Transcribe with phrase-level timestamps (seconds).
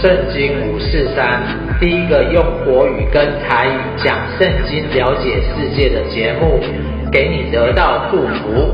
[0.00, 1.42] 圣经五四三，
[1.80, 6.60] 第一个用国语跟台语讲圣经、了解世界的节目，
[7.10, 8.70] 给你得到祝福。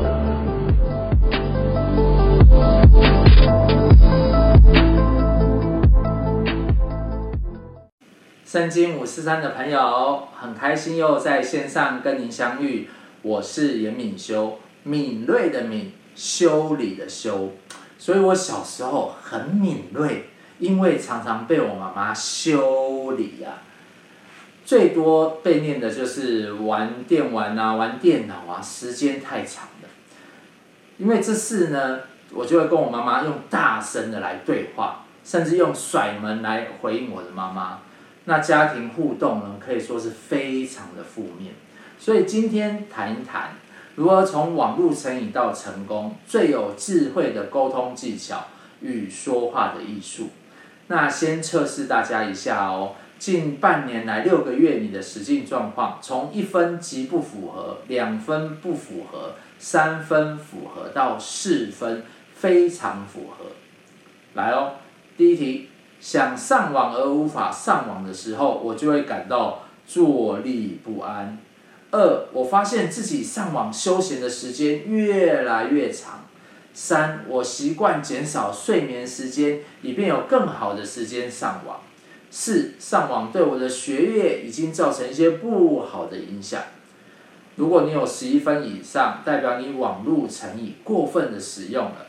[8.45, 12.87] 圣经五四三的朋友，很开心又在线上跟您相遇。
[13.23, 17.53] 我是严敏修，敏锐的敏，修理的修，
[17.97, 20.25] 所以我小时候很敏锐。
[20.59, 23.63] 因为常常被我妈妈修理呀、啊，
[24.63, 29.89] 最多被念的就是玩电玩啊、玩电脑啊，时间太长了。
[30.97, 31.99] 因为这事呢，
[32.31, 37.79] 我就会跟我妈妈用大声的来对话，甚至用甩门来回应我的妈妈。
[38.23, 41.53] 那家庭互动呢，可以说是非常的负面。
[41.99, 43.55] 所以今天谈一谈，
[43.95, 48.45] 如何从网络成瘾到成功，最有智慧的沟通技巧
[48.81, 50.29] 与说话的艺术。
[50.87, 62.03] 那先测试大家一下哦，近半年来六个月你的实际状况，从一分极不符合，两分不符合，三分符合到四分
[62.35, 63.45] 非常符合。
[64.35, 64.73] 来哦，
[65.17, 65.69] 第一题，
[65.99, 71.39] 想上网而无法上网的时候，我就会感到坐立不安。
[71.91, 76.24] 二，我发现自己上网休闲的时间越来越长。
[76.75, 81.79] 三，我习惯减少睡眠时间，以便有更好的时间上网。
[82.29, 86.61] 四，上网对我的学业已经造成一些不好的影响。
[87.55, 92.07] 如果你有十一分以上，代表你网络成瘾过分的使用了。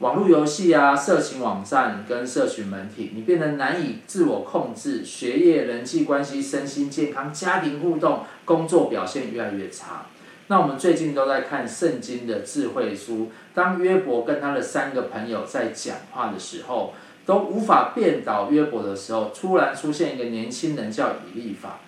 [0.00, 10.06] 网络游戏啊，色情网站跟社群媒体，你变得难以自我控制，学业、人际关系、身心健康、家庭互动、工作表现越来越差。
[10.48, 13.30] 那我们最近都在看圣经的智慧书。
[13.54, 16.92] 当约伯跟他的三个朋友在讲话的时候，
[17.24, 21.80] 都无法辩倒约伯的时候，突然出现一个年轻人叫以利法，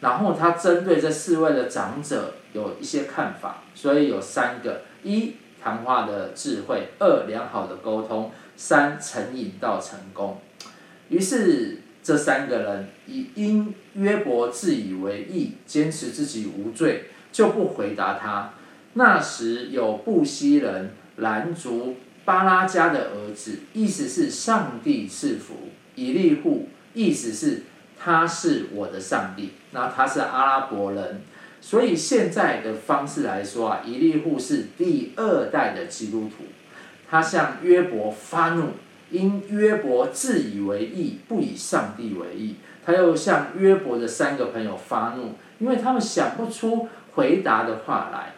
[0.00, 10.38] 然后他针对这四位的长者有一些看法，所以有三个：一、谈话的智慧；二、良好的沟通；三、成瘾到成功。
[11.08, 17.06] 于是这三个人以因约伯自以为义，坚持自己无罪。
[17.32, 18.50] 就不回答他。
[18.94, 25.54] 那时有布西人拦族巴拉加的儿子，意思是上帝赐福。
[25.94, 27.62] 以利户，意思是
[27.98, 29.50] 他是我的上帝。
[29.72, 31.22] 那他是阿拉伯人，
[31.60, 36.44] 所以现在的方式来说啊，以利户是第二代的基督徒。
[37.08, 38.70] 他向约伯发怒，
[39.10, 42.56] 因约伯自以为义，不以上帝为义。
[42.84, 46.88] 他又向约伯的三个朋友发怒，因为他们想不出。
[47.14, 48.34] 回答的话来，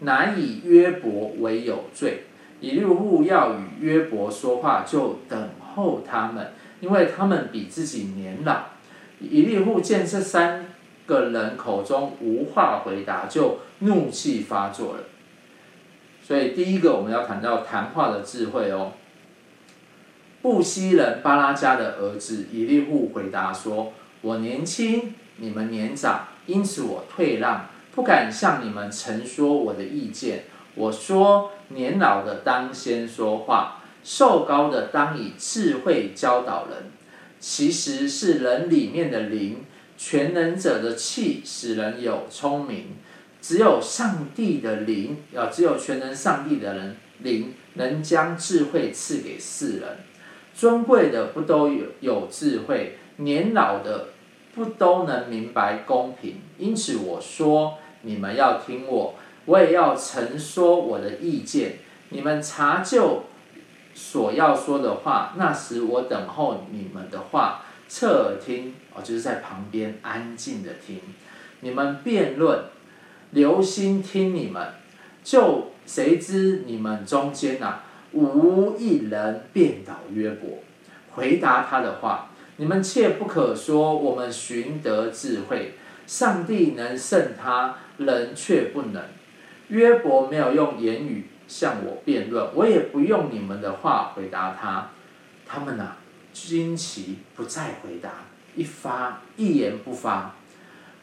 [0.00, 2.24] 乃以约伯为有罪。
[2.60, 8.62] 以利户要与约伯说话，就等候他们，因为他们比自己年老。
[9.20, 10.66] 以利户见这三
[11.06, 15.04] 个人口中无话回答，就怒气发作了。
[16.22, 18.92] 所以第一个我们要谈到谈话的智慧哦。
[20.40, 27.66] 布西人巴拉迦的儿子以利户回答说：“我年轻，你们年长，因此我退让。”
[27.96, 30.44] 不敢向你们陈说我的意见。
[30.74, 36.90] 我说，年老的当先说话，寿高的当以智慧教导人。
[37.40, 39.64] 其实是人里面的灵，
[39.96, 42.96] 全能者的气使人有聪明。
[43.40, 49.88] 只有上帝的灵，啊只有全能上帝的人灵，能将智慧赐给世人。
[50.54, 54.08] 尊贵的不都有有智慧，年老的
[54.54, 56.42] 不都能明白公平。
[56.58, 57.78] 因此我说。
[58.06, 61.78] 你们要听我，我也要陈说我的意见。
[62.10, 63.24] 你们查就
[63.94, 71.00] 所要说的话，那时我等候你们的话，侧耳听，哦，就是在旁边安静的听。
[71.60, 72.66] 你们辩论，
[73.32, 74.74] 留心听你们，
[75.24, 80.60] 就谁知你们中间呐、啊，无一人辩倒约伯，
[81.14, 82.30] 回答他的话。
[82.58, 85.74] 你们切不可说我们寻得智慧，
[86.06, 87.76] 上帝能胜他。
[87.98, 89.02] 人却不能。
[89.68, 94.90] 约伯没有用言语向我辩论，我也不用你们的话回答他。
[95.46, 95.96] 他们啊，
[96.30, 98.10] 惊奇不再回答，
[98.54, 100.34] 一发一言不发。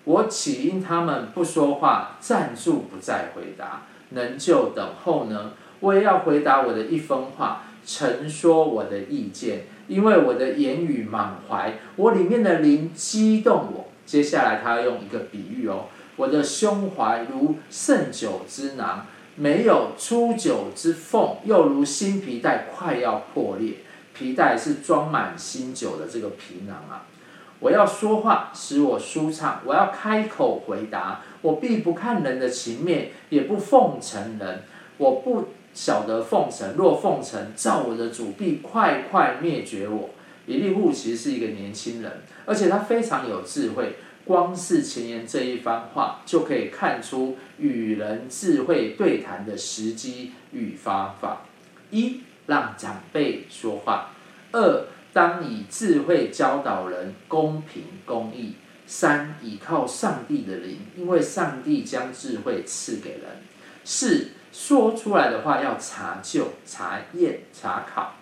[0.04, 5.54] 我起因他们不说话，暂住不再回答，能就等候呢？
[5.80, 13.83] 我也要回答我的一分话，陈说我的意见，因为我的言语满怀，我里面的灵激动我。
[14.06, 15.86] 接下来他要用一个比喻哦。
[16.16, 23.78] 我的胸怀如盛酒之囊，没有出酒之缝，又如新皮带快要破裂。
[24.14, 27.08] 皮带是装满新酒的这个皮囊啊。
[27.60, 34.64] 我要说话，使我舒畅；我要开口回答，我必不看人的情面，也不奉承人。
[34.98, 40.10] 我不晓得奉承，若奉承，造我的主必快快灭绝我。
[40.46, 43.96] 以利户其实是一个年轻人，而且他非常有智慧。
[44.26, 51.42] 光是前言这一番话，就可以看出与人智慧对谈的时机与方法：
[51.92, 54.12] 一，让长辈说话；
[54.54, 58.54] 二，当以智慧教导人，公平公义；
[58.88, 63.28] 三，倚靠上帝的灵，因为上帝将智慧赐给人；
[63.84, 68.14] 四，说出来的话要查究、查验、查考；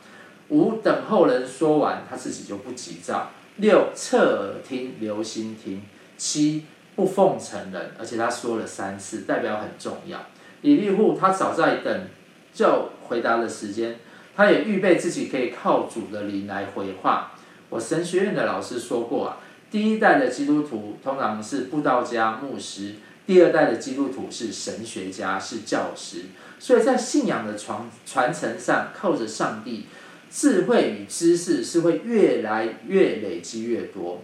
[0.51, 5.79] 五，等候人说完，他自己就不急躁；六，侧耳听，留心听；
[6.17, 6.65] 七，
[6.95, 10.19] 不奉承人，而且他说了三次，代表很重要。
[10.61, 12.07] 以利户他早在等
[12.53, 13.97] 就回答的时间。
[14.33, 17.33] 他也预备自己可以靠主的灵来回话。
[17.69, 19.37] 我神学院的老师说过啊，
[19.69, 22.95] 第一代的基督徒通常是布道家、牧师；
[23.25, 26.25] 第二代的基督徒是神学家、是教师。
[26.59, 29.87] 所以在信仰的传传承上，靠着上帝，
[30.31, 34.23] 智慧与知识是会越来越累积越多。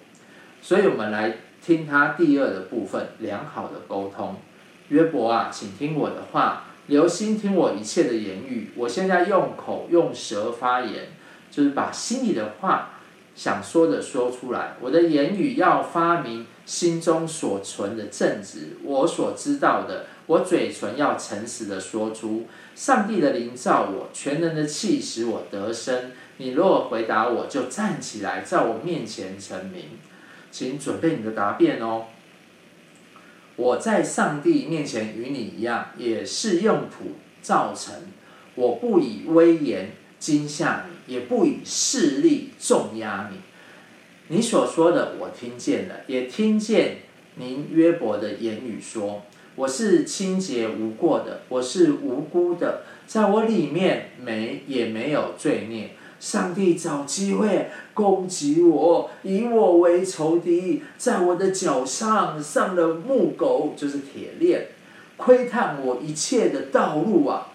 [0.61, 4.37] 所以我们来听他第二的部分：良好的沟通。
[4.87, 6.63] 约伯啊，请听我的话。
[6.87, 11.09] 留心听我一切的言语，我现在用口用舌发言，
[11.51, 12.91] 就是把心里的话
[13.35, 14.77] 想说的说出来。
[14.79, 22.45] 我的言语要发明心中所存的正直，我所知道的，我嘴唇要诚实的说出。
[22.75, 26.11] 上帝的灵造我，全能的气使我得生。
[26.37, 29.85] 你若回答我，就站起来，在我面前成名。
[30.51, 32.05] 请准备你的答辩哦。
[33.55, 37.95] 我在上帝面前与你一样，也是用土造成。
[38.55, 43.39] 我不以威严惊吓你，也不以势力重压你。
[44.27, 46.97] 你所说的我听见了，也听见
[47.35, 49.23] 您约伯的言语说：
[49.57, 55.95] 我是清洁无过的，我是无辜的，在我里面没也没有罪孽。
[56.19, 64.67] 上帝找机会攻击我，以我为仇敌，在我的脚上上了木狗，就是铁链，
[65.17, 67.47] 窥探我一切的道路啊！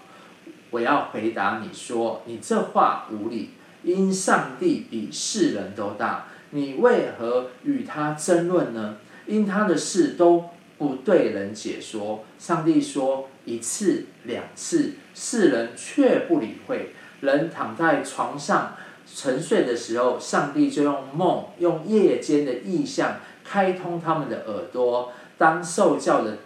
[0.70, 3.50] 我要回答你说，你这话无理，
[3.84, 8.96] 因上帝比世人都大，你为何与他争论呢？
[9.24, 10.46] 因他的事都
[10.82, 12.24] 不对人解说。
[12.40, 16.92] 上帝说一次两次，世人却不理会。
[17.20, 18.74] 人躺在床上
[19.06, 26.38] 沉睡的时候，上帝就用梦、用夜间的异象开通他们的耳朵，当受教的，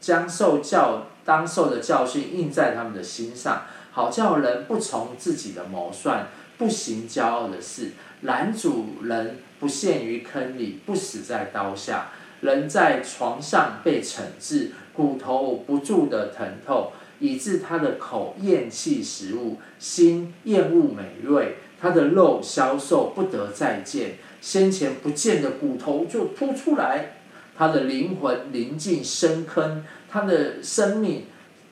[0.00, 3.62] 将受教当受的教训印在他们的心上，
[3.92, 6.26] 好叫人不从自己的谋算，
[6.58, 7.92] 不行骄傲的事，
[8.22, 12.08] 拦阻人不陷于坑里，不死在刀下。
[12.40, 16.92] 人在床上被惩治，骨头不住的疼痛。
[17.22, 27.16] 以致他的口厌弃食物，心厌恶美味，他的肉消瘦不得再见，先前不见的骨头就凸出来，
[27.54, 31.26] 他的灵魂临近深坑，他的生命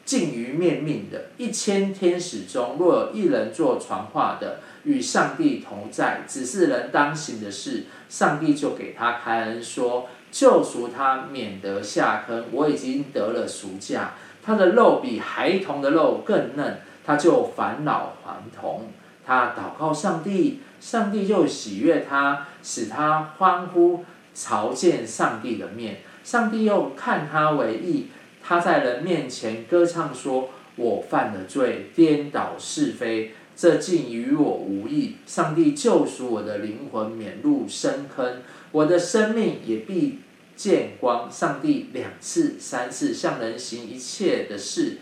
[0.04, 1.30] 近于灭命的。
[1.38, 12.44] 一千天使中，若有一人做传话的，与上帝同在，只是人当行的事，上帝就给他开恩说，救赎他免得下坑。
[12.52, 14.14] 我已经得了赎价。
[14.42, 18.88] 他的肉比孩童的肉更嫩，他就返老还童。
[19.26, 24.04] 他祷告上帝，上帝就喜悦他，使他欢呼，
[24.34, 25.98] 朝见上帝的面。
[26.24, 28.08] 上帝又看他为义，
[28.42, 35.16] 他在人面前歌唱说：“我犯了罪，颠倒是非，这竟与我无益。
[35.26, 40.20] 上帝救赎我的灵魂，免入深坑，我的生命也必。”
[40.58, 44.96] 见光，上帝两次、三次向人行一切的事，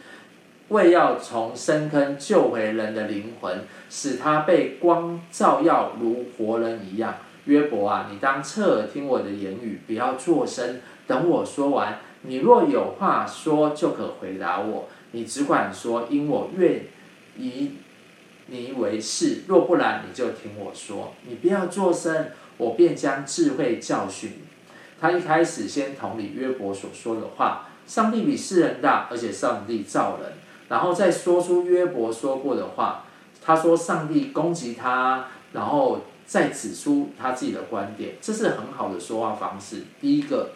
[0.68, 7.16] 为要从深坑救回人的灵魂，使他被光照耀，如活人一样。
[7.46, 12.00] 约伯啊，你当侧耳听我的言语，不要作声，等我说完。
[12.20, 14.90] 你若有话说，就可回答我。
[15.12, 16.82] 你只管说，因我愿
[17.38, 17.70] 以
[18.48, 19.44] 你为是。
[19.46, 21.14] 若不然，你就听我说。
[21.26, 22.26] 你不要作声，
[22.58, 24.32] 我便将智慧教训。
[25.00, 30.32] 他一开始先同理约伯所说的话，上帝比世人大，而且上帝造人，
[30.68, 33.04] 然后再说出约伯说过的话。
[33.44, 39.84] 他说上帝攻击他，然后再指出他自己的观点，这是很好的说话方式。
[40.00, 40.50] 第一个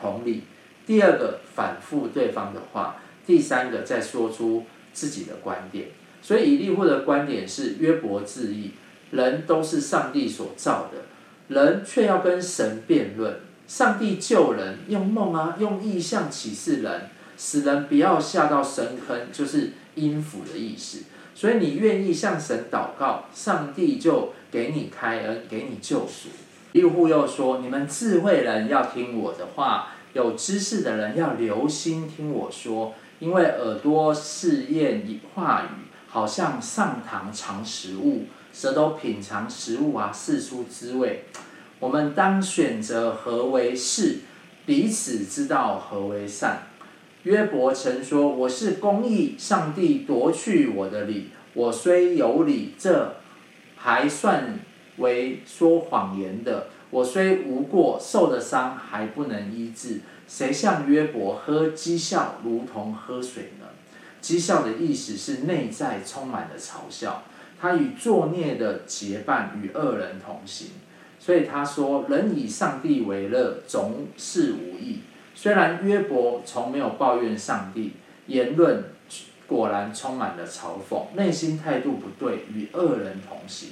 [0.00, 0.44] 同理，
[0.86, 2.96] 第二个反复对方的话，
[3.26, 5.88] 第三个再说出自己的观点。
[6.22, 8.70] 所以以利户的观点是约伯自义，
[9.10, 11.02] 人都是上帝所造的，
[11.48, 13.36] 人却要跟神辩论。
[13.66, 21.04] 上帝救人，用梦啊，用意象启示人，使人不要下到深坑，就是阴府的意思。
[21.34, 26.28] 所以你愿意向神祷告，上帝就给你开恩，给你救赎。
[26.72, 35.02] 利户又说：你们智慧人要听我的话，有知识的人要留心听我说，因为耳朵试验
[35.34, 38.26] 话语，好像上膛尝食物，
[38.58, 41.24] 舌头品尝食物啊，试出滋味。
[41.78, 44.20] 我们当选择何为是，
[44.64, 46.68] 彼此知道何为善。
[47.24, 51.28] 约伯曾说：“我是公义，上帝夺去我的理。
[51.52, 53.16] 我虽有理，这
[53.76, 54.58] 还算
[54.96, 56.68] 为说谎言的。
[56.88, 60.00] 我虽无过，受的伤还不能医治。
[60.26, 63.66] 谁像约伯喝讥笑，如同喝水呢？
[64.22, 67.22] 讥笑的意思是内在充满了嘲笑，
[67.66, 70.68] 他与作孽的结伴，与恶人同行。”
[71.18, 75.00] 所以他说：“人以上帝为乐，总是无益。”
[75.34, 77.94] 虽然约伯从没有抱怨上帝，
[78.26, 78.84] 言论
[79.46, 83.70] 果然充满了嘲讽，内心态度不对，与恶人同行。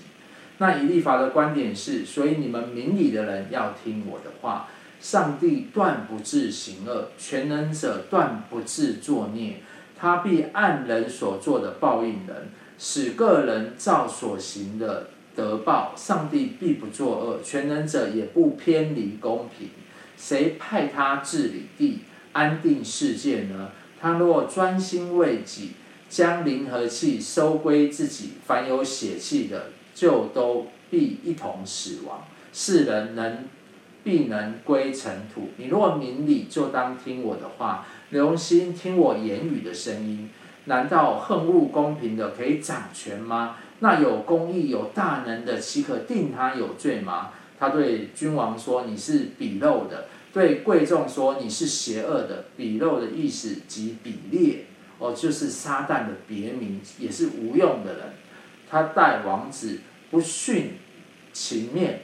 [0.58, 4.68] 那以立法的观点是：所以你们明理的人要听我的话。
[5.00, 9.56] 上帝断不致行恶，全能者断不致作孽，
[9.98, 15.08] 他必按人所做的报应人，使个人照所行的。
[15.36, 19.68] 得报，上帝必不作恶，全能者也不偏离公平。
[20.16, 23.72] 谁派他治理地、安定世界呢？
[24.00, 25.72] 他若专心为己，
[26.08, 32.28] 将灵和气收归自己，凡有血气的，就都必一同死亡。
[32.52, 33.48] 世人能
[34.04, 35.48] 必能归尘土。
[35.56, 40.30] 你若明理，就当听我的话，留心听我言语的声音。
[40.66, 43.56] 难道恨恶公平的可以掌权吗？
[43.80, 47.30] 那有公义、有大能的，岂可定他有罪吗？
[47.58, 54.64] 他对君王说：“你是鄙陋的。”对贵重说：“你是邪恶的。”鄙陋的意思即鄙劣，
[54.98, 58.02] 哦，就是撒旦的别名，也是无用的人。
[58.68, 59.78] 他待王子
[60.10, 60.64] 不徇
[61.32, 62.00] 情面，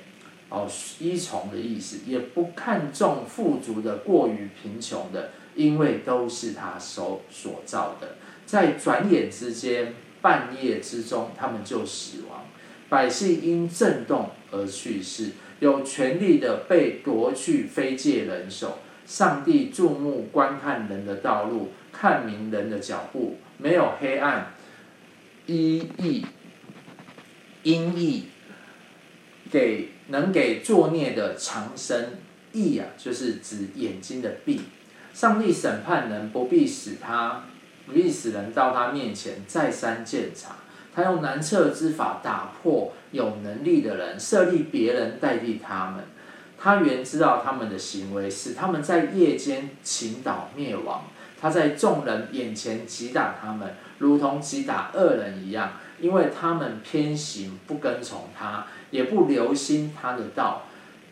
[0.48, 0.68] 哦，
[1.00, 8.16] 依从的意思，也不看重富足的过于贫穷的，因为都是他手所造的，
[8.50, 9.94] 在转眼之间。
[10.22, 12.44] 半夜之中，他们就死亡，
[12.90, 15.30] 百姓因震动而去世，
[15.60, 18.80] 有权力的被夺去，非界人手。
[19.06, 24.52] 上帝注目观看人的道路，看明人的脚步，没有黑暗，
[25.46, 26.26] 一义，
[27.62, 28.24] 阴翳，
[29.50, 32.10] 给能给作孽的长生，
[32.52, 34.60] 翳啊，就是指眼睛的闭。
[35.14, 37.46] 上帝审判人，不必使他。
[37.90, 40.50] 不必使人到他面前再三检查，
[40.94, 46.04] 他用难测之法打破有能力的人，设立别人代替他们。
[46.56, 51.02] 他原知道他们的行为，使他们在夜间倾倒灭亡。
[51.40, 60.62] 他在众人眼前击打他们，如同击打恶人一样，因为他们偏行不跟从他，也不留心他的道，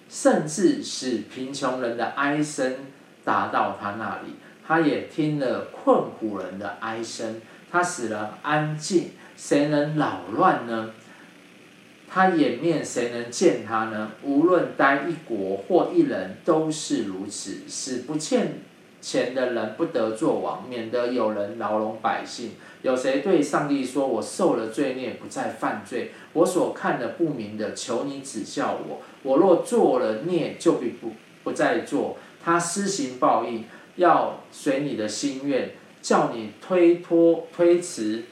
[0.08, 2.76] 甚至使贫穷人的哀声
[3.25, 4.35] 达到他那里。
[4.68, 10.90] 他也听了困苦人的哀声，他使人安静，谁能扰乱呢？
[12.06, 14.10] 他掩面，谁能见他呢？
[14.22, 18.58] 无论待一国或一人，都是如此，使不欠
[19.00, 22.50] 钱的人不得做王，免得有人牢笼百姓。
[22.82, 29.00] 有谁对上帝说：“我受了罪孽，不再犯罪；我所看的不明的，求你指教我。
[29.22, 33.64] 我若做了孽，就必不不再做。”他施行报应。
[33.99, 38.23] 要随你的心愿，叫你推脱推辞，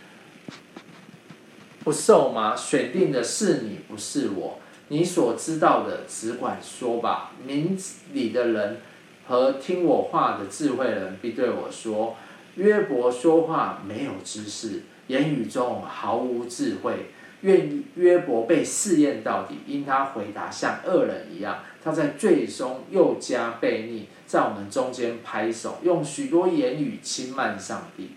[1.85, 2.55] 不受吗？
[2.57, 4.61] 选定的是你，不是我。
[4.89, 7.33] 你所知道的，只管说吧。
[7.45, 7.77] 明
[8.13, 8.79] 理的人
[9.27, 12.17] 和听我话的智慧人必对我说：
[12.55, 17.11] 约伯说话没有知识，言语中毫无智慧。
[17.41, 21.59] 愿约伯被试验到底，因他回答像恶人一样。
[21.87, 28.11] 他在最终又加悖逆，在我们中间拍手，用许多言语轻慢上帝。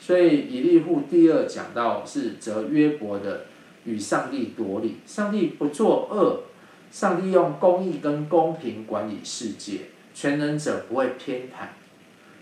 [0.00, 3.44] 所以以利户第二讲到是责约伯的
[3.84, 6.44] 与上帝夺理，上帝不作恶，
[6.90, 9.80] 上帝用公义跟公平管理世界，
[10.14, 11.66] 全能者不会偏袒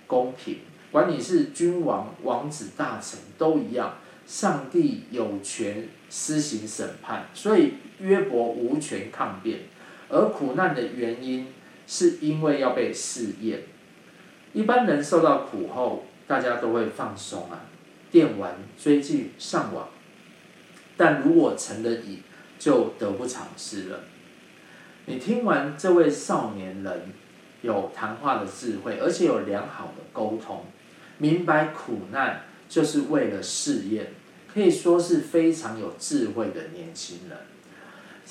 [0.07, 0.59] 公平，
[0.93, 3.97] 管你是君王、王子、大臣都一样。
[4.25, 9.59] 上帝有权施行审判，所以约伯无权抗辩。
[10.11, 11.47] 而苦难的原因，
[11.87, 13.63] 是因为要被试验。
[14.53, 17.63] 一般人受到苦后，大家都会放松啊，
[18.11, 19.89] 电玩、追剧、上网。
[20.97, 22.23] 但如果成了瘾，
[22.59, 24.01] 就得不偿失了。
[25.07, 27.03] 你听完这位少年人
[27.63, 30.65] 有谈话的智慧，而且有良好的沟通，
[31.19, 34.09] 明白苦难就是为了试验，
[34.53, 37.39] 可以说是非常有智慧的年轻人。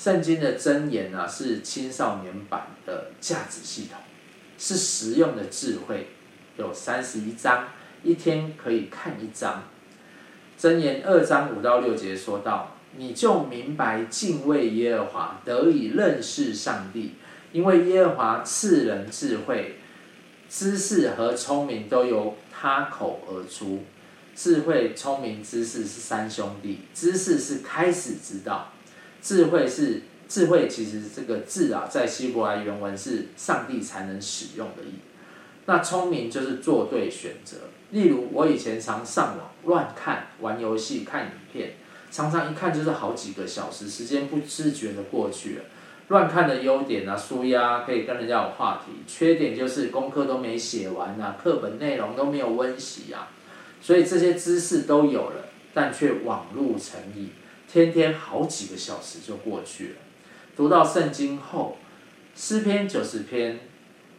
[0.02, 3.98] 圣经的箴言啊，是青少年版的价值系统，
[4.56, 6.06] 是实用的智慧，
[6.56, 7.68] 有三十一章，
[8.02, 9.64] 一天可以看一章。
[10.58, 12.76] 箴言二章五到六节说到。
[12.96, 17.12] 你就明白敬畏耶和华，得以认识上帝，
[17.52, 19.76] 因为耶和华赐人智慧、
[20.48, 23.84] 知识和聪明都由他口而出。
[24.34, 28.72] 智慧、聪明、知识是三兄弟，知识是开始知道，
[29.22, 30.68] 智慧是智慧。
[30.68, 34.94] 其实这个智啊，在希伯来原文是上帝才能使用的意。
[35.66, 37.56] 那聪明就是做对选择。
[37.90, 41.72] 例如，我以前常上网乱看、玩游戏、看影片。
[42.12, 45.64] 常常一看就是好几个小时，时间不自觉的过去了。
[46.08, 53.28] 乱看的优点啊，纾压可以跟人家有话题；缺点就是功课都没写完啊，课本内容都没有温习啊。
[53.80, 57.30] 所以这些知识都有了，但却网路成瘾，
[57.72, 59.94] 天天好几个小时就过去了。
[60.56, 61.76] 读到圣经后，
[62.34, 63.60] 诗篇九十篇，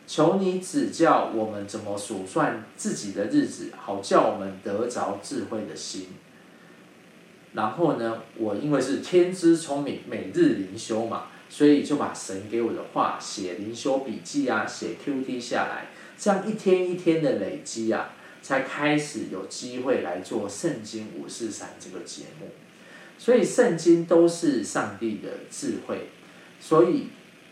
[0.08, 6.08] 求你指教我们怎么数算自己的日子，好叫我们得着智慧的心。
[7.54, 22.48] 然后呢，我因为是天资聪明，每日灵修嘛，所以就把神给我的话写灵修笔记啊，写 QT 下来，这样一天一天的累积啊，才开始有机会来做圣经五四三这个节目。
[23.22, 26.10] 所以圣经都是上帝的智慧，
[26.60, 27.10] 所以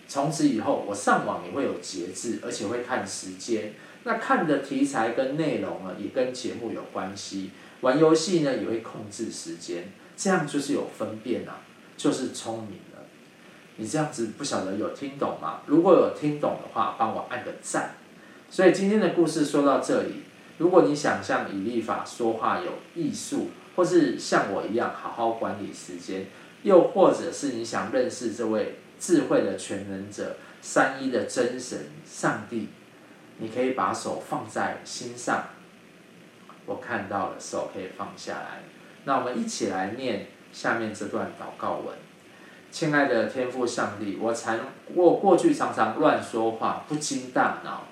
[0.07, 3.75] 从此以后我上网也会有节制，而且会看时间。
[4.03, 7.51] 那看的题材跟内容呢，也跟节目有关系。
[7.81, 11.59] 玩游戏呢，也会控制时间，这样就是有分辨了，
[11.95, 13.05] 就是聪明了。
[13.75, 15.59] 你这样子不晓得有听懂吗？
[15.67, 17.93] 如果有听懂的话，帮我按个赞。
[18.49, 20.23] 所以今天的故事说到这里，
[20.57, 26.25] 如果你想像以利法说话有艺术，或是像我一样好好管理时间，
[26.63, 32.67] 又或者是你想认识这位智慧的全能者、三一的真神上帝，
[33.37, 35.45] 你可以把手放在心上。
[36.65, 38.63] 我看到了，手可以放下来。
[39.05, 41.95] 那我们一起来念下面这段祷告文。
[42.69, 44.59] 亲爱的天父上帝，我常
[44.93, 47.83] 我过去常常乱说话，不经大脑，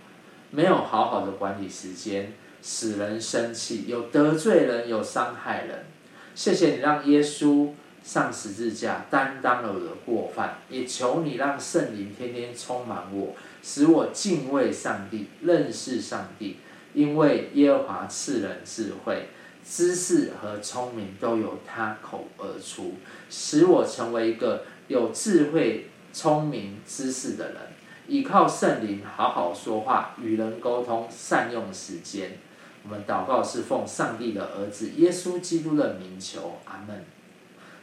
[0.52, 5.86] 没有好好的管理时间，使人生气，有得罪人，有伤害人。
[6.36, 7.70] 谢谢你让耶稣
[8.04, 16.58] 上十字架担当了我的过犯，也求你让圣灵天天充满我，使我敬畏上帝，认识上帝。
[16.93, 19.30] 因为耶和华赐人智慧、
[19.63, 22.96] 知识和聪明都由他口而出，
[23.30, 27.58] 使我成为一个有智慧、聪明、知识的人。
[28.08, 32.38] 依靠圣灵，好好说话，与人沟通，善用时间。
[32.88, 37.04] 我们祷告是奉上帝的儿子耶稣基督的名求，阿门。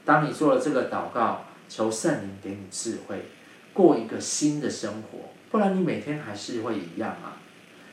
[0.03, 3.27] 当你做了这个祷告，求圣灵给你智慧，
[3.75, 7.37] 过一个新的生活，不然你每天还是会一样啊。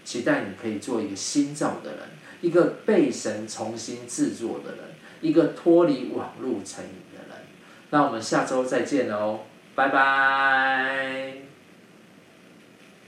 [0.06, 2.00] 期待你可以做一个新造的人，
[2.39, 4.86] 一个被神重新制作的人，
[5.19, 7.45] 一个脱离网路成瘾的人。
[7.89, 9.41] 那我们下周再见喽，
[9.76, 11.40] 拜拜。